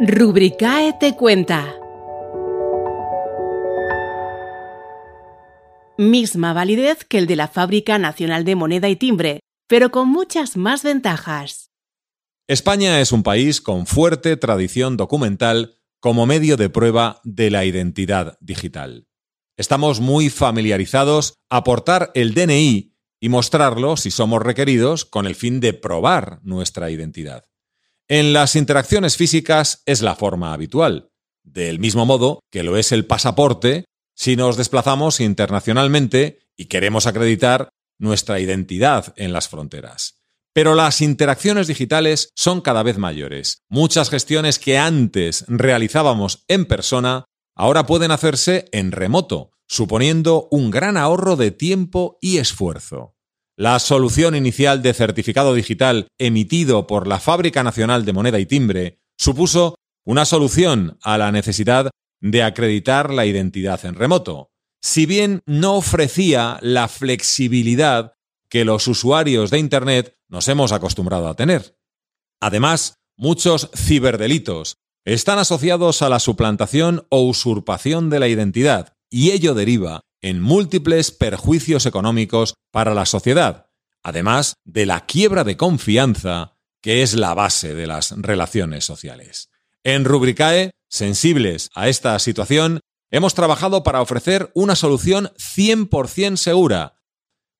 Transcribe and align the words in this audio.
Rubricae 0.00 0.92
te 0.92 1.16
cuenta. 1.16 1.74
Misma 5.96 6.52
validez 6.52 7.04
que 7.04 7.18
el 7.18 7.26
de 7.26 7.34
la 7.34 7.48
Fábrica 7.48 7.98
Nacional 7.98 8.44
de 8.44 8.54
Moneda 8.54 8.88
y 8.88 8.94
Timbre, 8.94 9.40
pero 9.66 9.90
con 9.90 10.08
muchas 10.08 10.56
más 10.56 10.84
ventajas. 10.84 11.72
España 12.46 13.00
es 13.00 13.10
un 13.10 13.24
país 13.24 13.60
con 13.60 13.86
fuerte 13.86 14.36
tradición 14.36 14.96
documental 14.96 15.74
como 15.98 16.26
medio 16.26 16.56
de 16.56 16.70
prueba 16.70 17.20
de 17.24 17.50
la 17.50 17.64
identidad 17.64 18.38
digital. 18.40 19.08
Estamos 19.56 19.98
muy 19.98 20.30
familiarizados 20.30 21.34
a 21.50 21.56
aportar 21.56 22.12
el 22.14 22.34
DNI 22.34 22.94
y 23.18 23.28
mostrarlo, 23.30 23.96
si 23.96 24.12
somos 24.12 24.42
requeridos, 24.42 25.04
con 25.04 25.26
el 25.26 25.34
fin 25.34 25.58
de 25.58 25.72
probar 25.72 26.38
nuestra 26.44 26.88
identidad. 26.92 27.48
En 28.10 28.32
las 28.32 28.56
interacciones 28.56 29.18
físicas 29.18 29.82
es 29.84 30.00
la 30.00 30.14
forma 30.14 30.54
habitual, 30.54 31.10
del 31.42 31.78
mismo 31.78 32.06
modo 32.06 32.40
que 32.50 32.62
lo 32.62 32.78
es 32.78 32.90
el 32.90 33.04
pasaporte 33.04 33.84
si 34.16 34.34
nos 34.34 34.56
desplazamos 34.56 35.20
internacionalmente 35.20 36.38
y 36.56 36.66
queremos 36.66 37.06
acreditar 37.06 37.68
nuestra 37.98 38.40
identidad 38.40 39.12
en 39.16 39.34
las 39.34 39.50
fronteras. 39.50 40.22
Pero 40.54 40.74
las 40.74 41.02
interacciones 41.02 41.66
digitales 41.66 42.30
son 42.34 42.62
cada 42.62 42.82
vez 42.82 42.96
mayores. 42.96 43.58
Muchas 43.68 44.08
gestiones 44.08 44.58
que 44.58 44.78
antes 44.78 45.44
realizábamos 45.46 46.44
en 46.48 46.64
persona 46.64 47.26
ahora 47.54 47.84
pueden 47.84 48.10
hacerse 48.10 48.70
en 48.72 48.90
remoto, 48.90 49.50
suponiendo 49.66 50.48
un 50.50 50.70
gran 50.70 50.96
ahorro 50.96 51.36
de 51.36 51.50
tiempo 51.50 52.16
y 52.22 52.38
esfuerzo. 52.38 53.17
La 53.58 53.80
solución 53.80 54.36
inicial 54.36 54.82
de 54.82 54.94
certificado 54.94 55.52
digital 55.52 56.06
emitido 56.16 56.86
por 56.86 57.08
la 57.08 57.18
Fábrica 57.18 57.64
Nacional 57.64 58.04
de 58.04 58.12
Moneda 58.12 58.38
y 58.38 58.46
Timbre 58.46 59.00
supuso 59.18 59.74
una 60.06 60.26
solución 60.26 60.96
a 61.02 61.18
la 61.18 61.32
necesidad 61.32 61.90
de 62.20 62.44
acreditar 62.44 63.12
la 63.12 63.26
identidad 63.26 63.84
en 63.84 63.96
remoto, 63.96 64.52
si 64.80 65.06
bien 65.06 65.40
no 65.44 65.74
ofrecía 65.74 66.60
la 66.62 66.86
flexibilidad 66.86 68.12
que 68.48 68.64
los 68.64 68.86
usuarios 68.86 69.50
de 69.50 69.58
Internet 69.58 70.14
nos 70.28 70.46
hemos 70.46 70.70
acostumbrado 70.70 71.26
a 71.26 71.34
tener. 71.34 71.76
Además, 72.40 73.00
muchos 73.16 73.70
ciberdelitos 73.74 74.76
están 75.04 75.40
asociados 75.40 76.02
a 76.02 76.08
la 76.08 76.20
suplantación 76.20 77.08
o 77.08 77.22
usurpación 77.22 78.08
de 78.08 78.20
la 78.20 78.28
identidad, 78.28 78.96
y 79.10 79.32
ello 79.32 79.54
deriva 79.54 80.02
en 80.22 80.40
múltiples 80.40 81.10
perjuicios 81.10 81.86
económicos 81.86 82.54
para 82.70 82.94
la 82.94 83.06
sociedad, 83.06 83.66
además 84.02 84.54
de 84.64 84.86
la 84.86 85.06
quiebra 85.06 85.44
de 85.44 85.56
confianza 85.56 86.54
que 86.80 87.02
es 87.02 87.14
la 87.14 87.34
base 87.34 87.74
de 87.74 87.86
las 87.86 88.14
relaciones 88.16 88.84
sociales. 88.84 89.50
En 89.84 90.04
Rubricae, 90.04 90.70
sensibles 90.88 91.70
a 91.74 91.88
esta 91.88 92.18
situación, 92.18 92.80
hemos 93.10 93.34
trabajado 93.34 93.82
para 93.82 94.00
ofrecer 94.00 94.50
una 94.54 94.76
solución 94.76 95.30
100% 95.38 96.36
segura, 96.36 97.00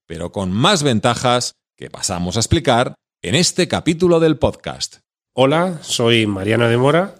pero 0.07 0.33
con 0.33 0.53
más 0.53 0.83
ventajas 0.83 1.53
que 1.77 1.91
pasamos 1.91 2.37
a 2.37 2.41
explicar 2.41 2.95
en 3.23 3.35
este 3.35 3.69
capítulo 3.69 4.21
del 4.21 4.39
podcast. 4.39 4.99
Hola, 5.35 5.79
soy 5.83 6.27
Mariano 6.27 6.69
de 6.69 6.77
Mora, 6.77 7.15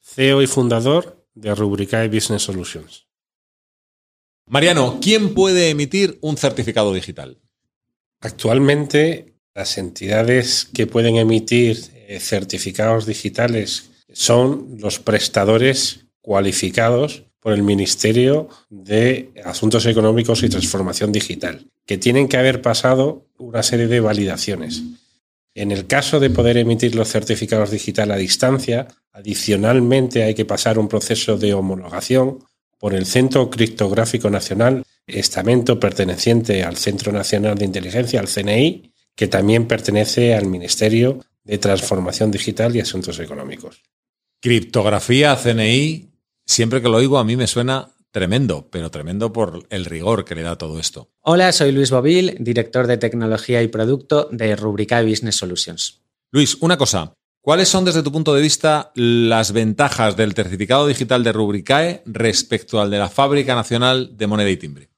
CEO 0.00 0.42
y 0.42 0.46
fundador 0.46 1.26
de 1.34 1.54
Rubricae 1.54 2.08
Business 2.08 2.42
Solutions. 2.42 3.06
Mariano, 4.46 4.98
¿quién 5.00 5.32
puede 5.32 5.70
emitir 5.70 6.18
un 6.20 6.36
certificado 6.36 6.92
digital? 6.92 7.38
Actualmente, 8.20 9.34
las 9.54 9.78
entidades 9.78 10.68
que 10.72 10.86
pueden 10.86 11.16
emitir 11.16 11.78
eh, 11.94 12.20
certificados 12.20 13.06
digitales 13.06 13.90
son 14.12 14.76
los 14.78 14.98
prestadores 14.98 16.06
cualificados 16.20 17.24
por 17.40 17.52
el 17.52 17.62
Ministerio 17.62 18.48
de 18.68 19.32
Asuntos 19.44 19.86
Económicos 19.86 20.42
y 20.42 20.48
Transformación 20.48 21.12
Digital, 21.12 21.70
que 21.86 21.98
tienen 21.98 22.28
que 22.28 22.36
haber 22.36 22.62
pasado 22.62 23.26
una 23.38 23.62
serie 23.62 23.86
de 23.86 24.00
validaciones. 24.00 24.82
En 25.54 25.70
el 25.70 25.86
caso 25.86 26.20
de 26.20 26.30
poder 26.30 26.56
emitir 26.56 26.94
los 26.94 27.08
certificados 27.08 27.70
digitales 27.70 28.14
a 28.14 28.18
distancia, 28.18 28.88
adicionalmente 29.12 30.22
hay 30.22 30.34
que 30.34 30.44
pasar 30.44 30.78
un 30.78 30.88
proceso 30.88 31.36
de 31.36 31.54
homologación 31.54 32.40
por 32.84 32.94
el 32.94 33.06
Centro 33.06 33.48
Criptográfico 33.48 34.28
Nacional, 34.28 34.84
estamento 35.06 35.80
perteneciente 35.80 36.64
al 36.64 36.76
Centro 36.76 37.12
Nacional 37.12 37.56
de 37.56 37.64
Inteligencia, 37.64 38.20
al 38.20 38.28
CNI, 38.28 38.92
que 39.16 39.26
también 39.26 39.66
pertenece 39.66 40.34
al 40.34 40.44
Ministerio 40.44 41.24
de 41.44 41.56
Transformación 41.56 42.30
Digital 42.30 42.76
y 42.76 42.80
Asuntos 42.80 43.18
Económicos. 43.20 43.80
Criptografía, 44.38 45.34
CNI, 45.34 46.10
siempre 46.44 46.82
que 46.82 46.90
lo 46.90 46.98
oigo 46.98 47.16
a 47.16 47.24
mí 47.24 47.38
me 47.38 47.46
suena 47.46 47.88
tremendo, 48.10 48.68
pero 48.70 48.90
tremendo 48.90 49.32
por 49.32 49.66
el 49.70 49.86
rigor 49.86 50.26
que 50.26 50.34
le 50.34 50.42
da 50.42 50.58
todo 50.58 50.78
esto. 50.78 51.08
Hola, 51.22 51.52
soy 51.52 51.72
Luis 51.72 51.90
Bobil, 51.90 52.36
director 52.38 52.86
de 52.86 52.98
tecnología 52.98 53.62
y 53.62 53.68
producto 53.68 54.28
de 54.30 54.56
Rubricae 54.56 55.08
Business 55.08 55.36
Solutions. 55.36 56.02
Luis, 56.32 56.58
una 56.60 56.76
cosa, 56.76 57.14
¿Cuáles 57.44 57.68
son 57.68 57.84
desde 57.84 58.02
tu 58.02 58.10
punto 58.10 58.32
de 58.34 58.40
vista 58.40 58.90
las 58.94 59.52
ventajas 59.52 60.16
del 60.16 60.32
certificado 60.32 60.86
digital 60.86 61.22
de 61.22 61.30
Rubricae 61.30 62.00
respecto 62.06 62.80
al 62.80 62.90
de 62.90 62.96
la 62.96 63.10
Fábrica 63.10 63.54
Nacional 63.54 64.16
de 64.16 64.26
Moneda 64.26 64.48
y 64.48 64.56
Timbre? 64.56 64.88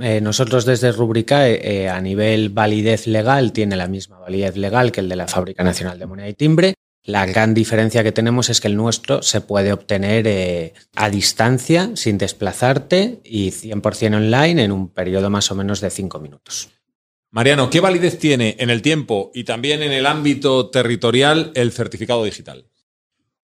Eh, 0.00 0.20
nosotros 0.20 0.64
desde 0.64 0.90
Rubricae 0.90 1.60
eh, 1.62 1.88
a 1.88 2.00
nivel 2.00 2.48
validez 2.48 3.06
legal 3.06 3.52
tiene 3.52 3.76
la 3.76 3.86
misma 3.86 4.18
validez 4.18 4.56
legal 4.56 4.90
que 4.90 4.98
el 4.98 5.08
de 5.08 5.14
la 5.14 5.28
Fábrica 5.28 5.62
Nacional 5.62 5.96
de 6.00 6.06
Moneda 6.06 6.28
y 6.28 6.34
Timbre. 6.34 6.74
La 7.04 7.24
gran 7.24 7.54
diferencia 7.54 8.02
que 8.02 8.10
tenemos 8.10 8.50
es 8.50 8.60
que 8.60 8.66
el 8.66 8.76
nuestro 8.76 9.22
se 9.22 9.40
puede 9.40 9.72
obtener 9.72 10.26
eh, 10.26 10.74
a 10.96 11.08
distancia, 11.08 11.92
sin 11.94 12.18
desplazarte 12.18 13.20
y 13.22 13.52
100% 13.52 14.16
online 14.16 14.64
en 14.64 14.72
un 14.72 14.88
periodo 14.88 15.30
más 15.30 15.52
o 15.52 15.54
menos 15.54 15.80
de 15.80 15.90
cinco 15.90 16.18
minutos. 16.18 16.68
Mariano, 17.32 17.70
¿qué 17.70 17.78
validez 17.78 18.18
tiene 18.18 18.56
en 18.58 18.70
el 18.70 18.82
tiempo 18.82 19.30
y 19.32 19.44
también 19.44 19.82
en 19.82 19.92
el 19.92 20.06
ámbito 20.06 20.68
territorial 20.68 21.52
el 21.54 21.70
certificado 21.70 22.24
digital? 22.24 22.66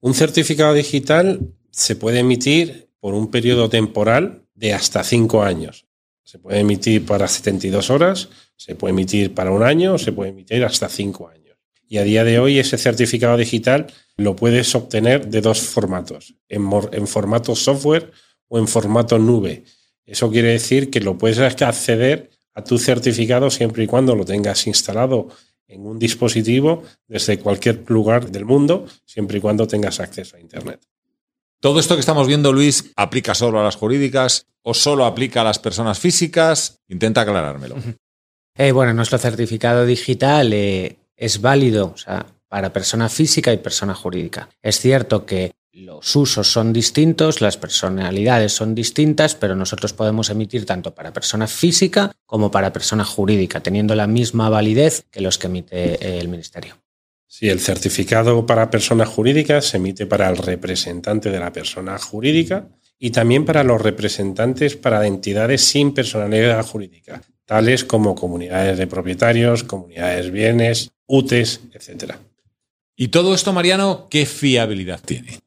Un 0.00 0.12
certificado 0.12 0.74
digital 0.74 1.40
se 1.70 1.94
puede 1.94 2.18
emitir 2.18 2.90
por 2.98 3.14
un 3.14 3.30
periodo 3.30 3.68
temporal 3.68 4.42
de 4.56 4.74
hasta 4.74 5.04
cinco 5.04 5.44
años. 5.44 5.86
Se 6.24 6.40
puede 6.40 6.58
emitir 6.58 7.06
para 7.06 7.28
72 7.28 7.90
horas, 7.90 8.28
se 8.56 8.74
puede 8.74 8.90
emitir 8.90 9.32
para 9.34 9.52
un 9.52 9.62
año, 9.62 9.98
se 9.98 10.10
puede 10.10 10.30
emitir 10.30 10.64
hasta 10.64 10.88
cinco 10.88 11.28
años. 11.28 11.56
Y 11.88 11.98
a 11.98 12.02
día 12.02 12.24
de 12.24 12.40
hoy 12.40 12.58
ese 12.58 12.78
certificado 12.78 13.36
digital 13.36 13.86
lo 14.16 14.34
puedes 14.34 14.74
obtener 14.74 15.28
de 15.28 15.40
dos 15.40 15.60
formatos, 15.60 16.34
en, 16.48 16.68
en 16.90 17.06
formato 17.06 17.54
software 17.54 18.10
o 18.48 18.58
en 18.58 18.66
formato 18.66 19.16
nube. 19.20 19.62
Eso 20.04 20.28
quiere 20.28 20.48
decir 20.48 20.90
que 20.90 21.00
lo 21.00 21.16
puedes 21.16 21.38
acceder 21.38 22.35
a 22.56 22.64
tu 22.64 22.78
certificado 22.78 23.50
siempre 23.50 23.84
y 23.84 23.86
cuando 23.86 24.16
lo 24.16 24.24
tengas 24.24 24.66
instalado 24.66 25.28
en 25.68 25.86
un 25.86 25.98
dispositivo 25.98 26.82
desde 27.06 27.38
cualquier 27.38 27.84
lugar 27.88 28.30
del 28.30 28.46
mundo, 28.46 28.86
siempre 29.04 29.38
y 29.38 29.40
cuando 29.40 29.66
tengas 29.66 30.00
acceso 30.00 30.36
a 30.36 30.40
Internet. 30.40 30.80
¿Todo 31.60 31.80
esto 31.80 31.94
que 31.94 32.00
estamos 32.00 32.26
viendo, 32.26 32.52
Luis, 32.52 32.92
aplica 32.96 33.34
solo 33.34 33.60
a 33.60 33.64
las 33.64 33.76
jurídicas 33.76 34.46
o 34.62 34.72
solo 34.72 35.04
aplica 35.04 35.42
a 35.42 35.44
las 35.44 35.58
personas 35.58 35.98
físicas? 35.98 36.80
Intenta 36.88 37.22
aclarármelo. 37.22 37.76
Eh, 38.56 38.72
bueno, 38.72 38.94
nuestro 38.94 39.18
certificado 39.18 39.84
digital 39.84 40.52
eh, 40.54 40.96
es 41.14 41.42
válido 41.42 41.94
para 42.48 42.72
persona 42.72 43.10
física 43.10 43.52
y 43.52 43.58
persona 43.58 43.94
jurídica. 43.94 44.48
Es 44.62 44.80
cierto 44.80 45.26
que 45.26 45.52
los 45.76 46.16
usos 46.16 46.50
son 46.50 46.72
distintos, 46.72 47.42
las 47.42 47.58
personalidades 47.58 48.52
son 48.52 48.74
distintas, 48.74 49.34
pero 49.34 49.54
nosotros 49.54 49.92
podemos 49.92 50.30
emitir 50.30 50.64
tanto 50.64 50.94
para 50.94 51.12
persona 51.12 51.46
física 51.46 52.12
como 52.24 52.50
para 52.50 52.72
persona 52.72 53.04
jurídica, 53.04 53.60
teniendo 53.60 53.94
la 53.94 54.06
misma 54.06 54.48
validez 54.48 55.04
que 55.10 55.20
los 55.20 55.36
que 55.36 55.48
emite 55.48 56.18
el 56.18 56.28
Ministerio. 56.28 56.76
Sí, 57.26 57.50
el 57.50 57.60
certificado 57.60 58.46
para 58.46 58.70
persona 58.70 59.04
jurídica 59.04 59.60
se 59.60 59.76
emite 59.76 60.06
para 60.06 60.30
el 60.30 60.38
representante 60.38 61.30
de 61.30 61.38
la 61.38 61.52
persona 61.52 61.98
jurídica 61.98 62.68
y 62.98 63.10
también 63.10 63.44
para 63.44 63.62
los 63.62 63.82
representantes 63.82 64.76
para 64.76 65.06
entidades 65.06 65.60
sin 65.60 65.92
personalidad 65.92 66.64
jurídica, 66.64 67.20
tales 67.44 67.84
como 67.84 68.14
comunidades 68.14 68.78
de 68.78 68.86
propietarios, 68.86 69.62
comunidades 69.64 70.30
bienes, 70.30 70.90
UTES, 71.06 71.60
etc. 71.74 72.14
¿Y 72.96 73.08
todo 73.08 73.34
esto, 73.34 73.52
Mariano, 73.52 74.06
qué 74.08 74.24
fiabilidad 74.24 75.00
tiene? 75.04 75.40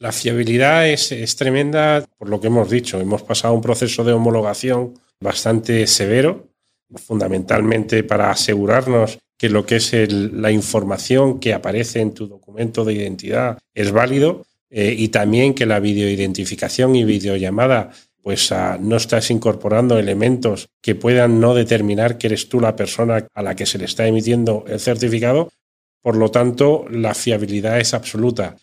La 0.00 0.12
fiabilidad 0.12 0.88
es, 0.88 1.36
tremenda 1.36 2.04
por 2.16 2.28
lo 2.28 2.40
que 2.40 2.46
hemos 2.46 2.70
dicho. 2.70 3.00
Hemos 3.00 3.22
pasado 3.22 3.54
un 3.54 3.60
proceso 3.60 4.04
de 4.04 4.12
homologación 4.12 4.94
bastante 5.20 5.88
severo, 5.88 6.46
fundamentalmente 6.94 8.04
para 8.04 8.30
asegurarnos 8.30 9.18
que 9.36 9.48
lo 9.48 9.66
que 9.66 9.76
es 9.76 9.92
la 10.12 10.52
información 10.52 11.40
que 11.40 11.52
aparece 11.52 12.00
en 12.00 12.14
tu 12.14 12.28
documento 12.28 12.84
de 12.84 12.94
identidad 12.94 13.58
es 13.74 13.90
válido 13.90 14.44
eh, 14.70 14.94
y 14.96 15.08
también 15.08 15.54
que 15.54 15.66
la 15.66 15.80
videoidentificación 15.80 16.94
y 16.94 17.04
videollamada 17.04 17.90
pues 18.22 18.52
ah, 18.52 18.78
no 18.80 18.96
estás 18.96 19.30
incorporando 19.30 19.98
elementos 19.98 20.68
que 20.80 20.94
puedan 20.94 21.40
no 21.40 21.54
determinar 21.54 22.18
que 22.18 22.28
eres 22.28 22.48
tú 22.48 22.60
la 22.60 22.76
persona 22.76 23.26
a 23.34 23.42
la 23.42 23.56
que 23.56 23.66
se 23.66 23.78
le 23.78 23.86
está 23.86 24.06
emitiendo 24.06 24.64
el 24.68 24.78
certificado. 24.78 25.50
Por 26.02 26.16
lo 26.16 26.30
tanto, 26.30 26.84
la 26.90 27.14
fiabilidad 27.14 27.80
es 27.80 27.94
absoluta. 27.94 28.56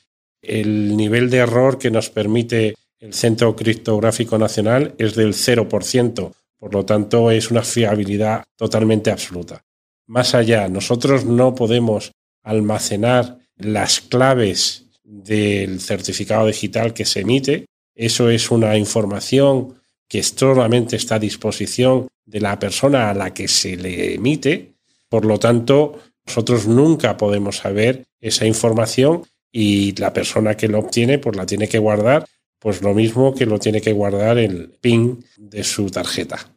El 0.47 0.95
nivel 0.95 1.29
de 1.29 1.37
error 1.37 1.77
que 1.77 1.91
nos 1.91 2.09
permite 2.09 2.75
el 2.99 3.13
Centro 3.13 3.55
Criptográfico 3.55 4.37
Nacional 4.37 4.95
es 4.97 5.15
del 5.15 5.33
0%, 5.33 6.31
por 6.57 6.73
lo 6.73 6.85
tanto 6.85 7.31
es 7.31 7.51
una 7.51 7.61
fiabilidad 7.61 8.43
totalmente 8.55 9.11
absoluta. 9.11 9.63
Más 10.07 10.35
allá, 10.35 10.67
nosotros 10.69 11.25
no 11.25 11.55
podemos 11.55 12.11
almacenar 12.43 13.39
las 13.57 14.01
claves 14.01 14.85
del 15.03 15.79
certificado 15.79 16.47
digital 16.47 16.93
que 16.93 17.05
se 17.05 17.21
emite. 17.21 17.65
Eso 17.93 18.29
es 18.29 18.51
una 18.51 18.77
información 18.77 19.75
que 20.07 20.21
solamente 20.23 20.95
está 20.95 21.15
a 21.15 21.19
disposición 21.19 22.07
de 22.25 22.41
la 22.41 22.59
persona 22.59 23.09
a 23.09 23.13
la 23.13 23.33
que 23.33 23.47
se 23.47 23.77
le 23.77 24.15
emite. 24.15 24.73
Por 25.09 25.25
lo 25.25 25.39
tanto, 25.39 25.99
nosotros 26.25 26.67
nunca 26.67 27.17
podemos 27.17 27.57
saber 27.57 28.05
esa 28.19 28.45
información 28.45 29.23
y 29.57 29.95
la 29.95 30.11
persona 30.11 30.57
que 30.57 30.67
lo 30.67 30.79
obtiene 30.79 31.17
pues 31.17 31.37
la 31.37 31.45
tiene 31.45 31.69
que 31.69 31.79
guardar 31.79 32.25
pues 32.59 32.81
lo 32.81 32.93
mismo 32.93 33.33
que 33.33 33.45
lo 33.45 33.57
tiene 33.57 33.79
que 33.79 33.93
guardar 33.93 34.37
el 34.37 34.71
PIN 34.81 35.23
de 35.37 35.63
su 35.63 35.89
tarjeta. 35.89 36.51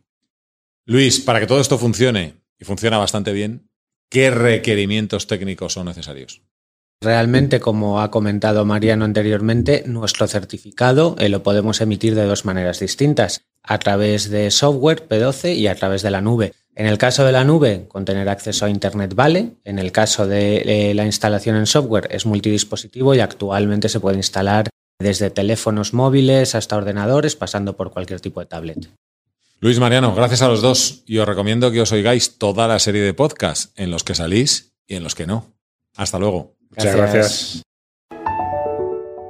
Luis, 0.84 1.20
para 1.20 1.38
que 1.38 1.46
todo 1.46 1.60
esto 1.60 1.78
funcione 1.78 2.34
y 2.58 2.64
funciona 2.64 2.98
bastante 2.98 3.32
bien, 3.32 3.68
¿qué 4.08 4.30
requerimientos 4.30 5.28
técnicos 5.28 5.74
son 5.74 5.86
necesarios? 5.86 6.42
Realmente, 7.00 7.60
como 7.60 8.00
ha 8.00 8.10
comentado 8.10 8.64
Mariano 8.64 9.04
anteriormente, 9.04 9.84
nuestro 9.86 10.26
certificado 10.26 11.14
eh, 11.20 11.28
lo 11.28 11.44
podemos 11.44 11.80
emitir 11.80 12.16
de 12.16 12.24
dos 12.24 12.44
maneras 12.44 12.80
distintas, 12.80 13.44
a 13.62 13.78
través 13.78 14.28
de 14.28 14.50
software 14.50 15.06
P12 15.06 15.54
y 15.54 15.68
a 15.68 15.76
través 15.76 16.02
de 16.02 16.10
la 16.10 16.20
nube. 16.20 16.54
En 16.78 16.86
el 16.86 16.96
caso 16.96 17.24
de 17.24 17.32
la 17.32 17.42
nube, 17.42 17.86
con 17.88 18.04
tener 18.04 18.28
acceso 18.28 18.64
a 18.64 18.70
Internet 18.70 19.12
vale. 19.16 19.56
En 19.64 19.80
el 19.80 19.90
caso 19.90 20.28
de 20.28 20.90
eh, 20.90 20.94
la 20.94 21.04
instalación 21.04 21.56
en 21.56 21.66
software, 21.66 22.06
es 22.12 22.24
multidispositivo 22.24 23.16
y 23.16 23.20
actualmente 23.20 23.88
se 23.88 23.98
puede 23.98 24.18
instalar 24.18 24.68
desde 25.00 25.30
teléfonos 25.30 25.92
móviles 25.92 26.54
hasta 26.54 26.76
ordenadores, 26.76 27.34
pasando 27.34 27.76
por 27.76 27.90
cualquier 27.90 28.20
tipo 28.20 28.38
de 28.38 28.46
tablet. 28.46 28.90
Luis 29.58 29.80
Mariano, 29.80 30.14
gracias 30.14 30.40
a 30.42 30.46
los 30.46 30.62
dos 30.62 31.02
y 31.04 31.18
os 31.18 31.26
recomiendo 31.26 31.72
que 31.72 31.80
os 31.80 31.90
oigáis 31.90 32.38
toda 32.38 32.68
la 32.68 32.78
serie 32.78 33.02
de 33.02 33.12
podcasts 33.12 33.72
en 33.74 33.90
los 33.90 34.04
que 34.04 34.14
salís 34.14 34.70
y 34.86 34.94
en 34.94 35.02
los 35.02 35.16
que 35.16 35.26
no. 35.26 35.46
Hasta 35.96 36.20
luego. 36.20 36.54
Muchas 36.70 36.94
gracias. 36.94 37.62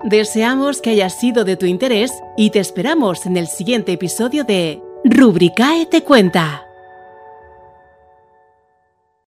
Deseamos 0.05 0.83
que 0.83 0.91
haya 0.91 1.09
sido 1.09 1.45
de 1.45 1.57
tu 1.57 1.65
interés 1.65 2.13
y 2.37 2.51
te 2.51 2.59
esperamos 2.59 3.25
en 3.25 3.39
el 3.39 3.47
siguiente 3.47 3.93
episodio 3.93 4.45
de 4.45 4.83
Rubricae 5.03 5.87
te 5.87 6.03
cuenta. 6.03 6.68